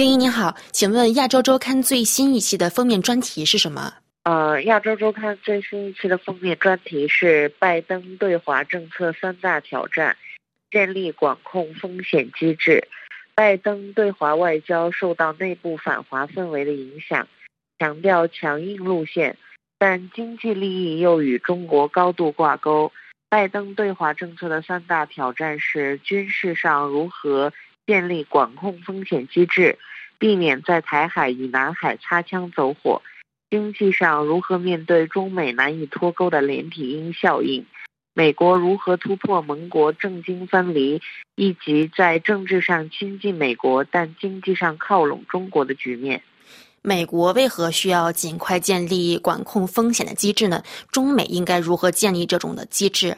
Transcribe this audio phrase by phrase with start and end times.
[0.00, 3.92] 丁一你好，请问《亚洲周刊》最新一期的封面专题是什么？
[4.22, 10.16] 呃，《亚洲周刊》最新一期的封面专题是拜登对华政策三大挑战，
[10.70, 12.88] 建立管控风险机制。
[13.34, 17.28] 拜登对华外交受到内部反华氛围的影响，
[17.78, 19.36] 强调强硬路线，
[19.78, 22.90] 但经济利益又与中国高度挂钩。
[23.28, 27.52] 拜登对华政策的三大挑战是：军事上如何
[27.90, 29.76] 建立管控风险机制，
[30.20, 33.02] 避免在台海与南海擦枪走火；
[33.50, 37.64] 经济上如何面对中美难以脱钩的连体婴效应；
[38.14, 41.02] 美国如何突破盟国政经分离，
[41.34, 46.22] 以及在政治上亲近美国但经济上靠拢中国的局面。
[46.82, 50.62] 美国为何需要尽快建立管控风险的机制呢？
[50.92, 53.16] 中美应该如何建立这种的机制？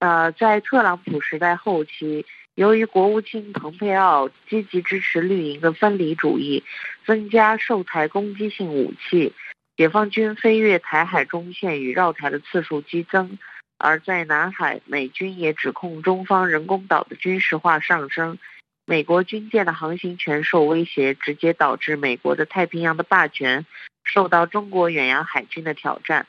[0.00, 2.24] 呃，在特朗普时代后期，
[2.58, 6.64] 由于国务卿蓬佩奥积极支持绿营的分离主义，
[7.06, 9.32] 增加售台攻击性武器，
[9.76, 13.38] 解放军飞越台海中线与绕台的次数激增，
[13.76, 18.38] 而在南海，美军也指控中方人工岛的军事化上升。
[18.84, 23.66] 美国军舰的航行权受威胁，直接导致美国的太平洋的霸权
[24.02, 26.26] 受到中国远洋海军的挑战。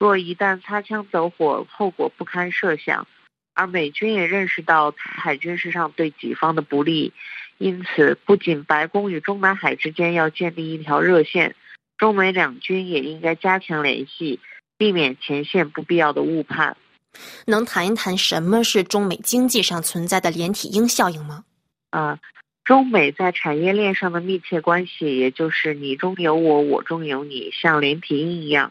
[0.00, 3.06] 若一旦擦枪走火，后果不堪设想。
[3.58, 7.12] 而美军也认识到海军事上对己方的不利，
[7.58, 11.56] 因此不仅白宫与中南海之间要建立一条热线，
[11.96, 14.38] 中美两军也应该加强联系，
[14.76, 16.76] 避免前线不必要的误判。
[17.46, 21.42] 能谈一谈什么是中美经济上存在的连体婴效应吗？
[21.90, 22.20] 啊，
[22.64, 28.70] 中美在产业链上的密切关系，也就是你中有我，我中有你，像连体婴一样，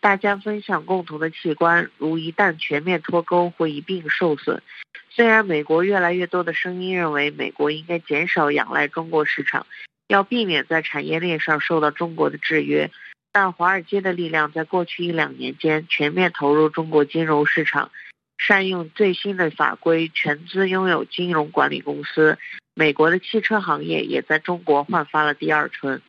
[0.00, 4.62] 大家分享共同的器官，如一旦全面脱钩，会一并受损。
[5.10, 9.66] 虽然美国越来越多的声音认为，美国应该减少仰赖中国市场，
[10.08, 12.90] 要避免在产业链上受到中国的制约，
[13.32, 17.90] 但华尔街的力量在过去一两年间全面投入中国金融市场。
[18.38, 22.38] 善用最新的法规，全资拥有金融管理公司。
[22.74, 26.02] 美国的汽车行业也在中国焕发了第二春。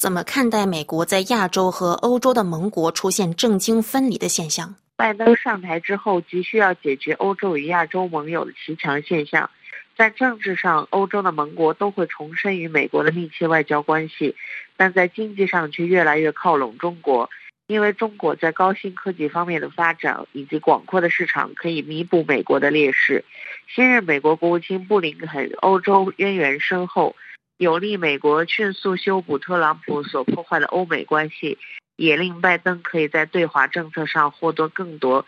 [0.00, 4.74] 怎么看待美国在亚洲和欧洲的盟国出现政经分离的现象？
[4.96, 9.50] 拜登上台之后，急需要解决欧洲与亚洲盟友的骑墙现象。
[9.98, 14.34] 在政治上，欧洲的盟国都会重申与美国的密切外交关系，
[14.74, 17.28] 但在经济上却越来越靠拢中国。
[17.66, 23.22] 因为中国在高新科技方面的发展以及广阔的市场，可以弥补美国的劣势。
[23.68, 27.14] 新任美国国务卿布林肯欧洲渊源深厚，
[27.60, 31.58] 有利美国迅速修补特朗普所破坏的欧美关系，
[31.96, 35.26] 也令拜登可以在对华政策上获得更多，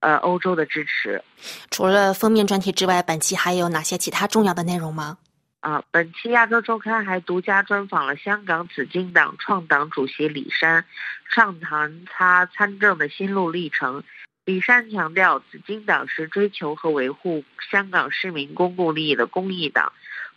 [0.00, 1.24] 呃，欧洲的支持。
[1.70, 5.16] 除了封面专题之外，本期还有哪些其他重要的内容吗？
[5.60, 10.84] 啊，本期《亚洲周刊》还独家专访了香港紫金党创党主席李山，
[11.30, 14.04] 畅谈他参政的心路历程。
[14.44, 19.90] 李山强调，紫金党是追求和维护香港市民公共利益的公益党，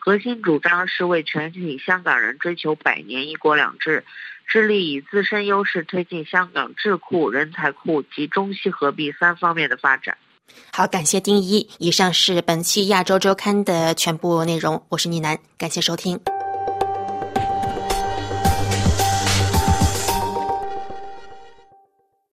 [0.06, 4.06] 核心主张是为全体香港人追求百年一国两制，
[4.46, 10.16] 致力以自身优势推进香港智库、人才库及中西合璧三方面的发展。
[10.72, 11.68] 好，感谢丁一。
[11.80, 16.20] 以上是本期亚洲周刊的全部内容，我是倪楠，感谢收听。